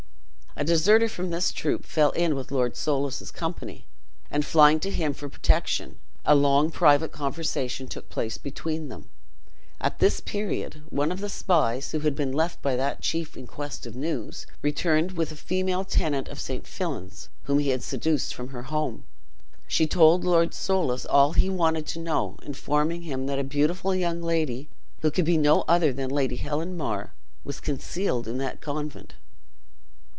A 0.57 0.65
deserter 0.65 1.07
from 1.07 1.29
this 1.29 1.53
troop 1.53 1.85
fell 1.85 2.11
in 2.11 2.35
with 2.35 2.51
Lord 2.51 2.75
Soulis' 2.75 3.31
company, 3.31 3.85
and 4.29 4.45
flying 4.45 4.81
to 4.81 4.91
him 4.91 5.13
for 5.13 5.29
protection, 5.29 5.97
a 6.25 6.35
long 6.35 6.69
private 6.71 7.13
conversation 7.13 7.87
took 7.87 8.09
place 8.09 8.37
between 8.37 8.89
them. 8.89 9.09
At 9.79 9.99
this 9.99 10.19
period, 10.19 10.83
one 10.89 11.09
of 11.09 11.21
the 11.21 11.29
spies 11.29 11.93
who 11.93 12.01
had 12.01 12.15
been 12.15 12.33
left 12.33 12.61
by 12.61 12.75
that 12.75 12.99
chief 12.99 13.37
in 13.37 13.47
quest 13.47 13.85
of 13.85 13.95
news, 13.95 14.45
returned 14.61 15.13
with 15.13 15.31
a 15.31 15.37
female 15.37 15.85
tenant 15.85 16.27
of 16.27 16.39
St. 16.41 16.67
Fillan's, 16.67 17.29
whom 17.43 17.57
he 17.59 17.69
had 17.69 17.81
seduced 17.81 18.35
from 18.35 18.49
her 18.49 18.63
home. 18.63 19.05
She 19.67 19.87
told 19.87 20.25
Lord 20.25 20.53
Soulis 20.53 21.05
all 21.09 21.31
he 21.31 21.49
wanted 21.49 21.87
to 21.87 21.99
know; 21.99 22.37
informing 22.43 23.03
him 23.03 23.25
that 23.27 23.39
a 23.39 23.43
beautiful 23.45 23.95
young 23.95 24.21
lady, 24.21 24.67
who 25.01 25.11
could 25.11 25.25
be 25.25 25.37
no 25.37 25.61
other 25.69 25.93
than 25.93 26.09
Lady 26.09 26.35
Helen 26.35 26.75
Mar, 26.75 27.13
was 27.45 27.61
concealed 27.61 28.27
in 28.27 28.37
that 28.39 28.59
convent. 28.59 29.13